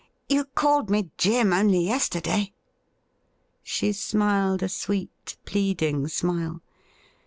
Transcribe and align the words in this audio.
You 0.27 0.45
called 0.45 0.89
me 0.89 1.11
Jim 1.19 1.53
only 1.53 1.85
yesterday.' 1.85 2.53
She 3.61 3.93
smiled 3.93 4.63
a 4.63 4.67
sweet, 4.67 5.37
pleading 5.45 6.07
smile. 6.07 6.63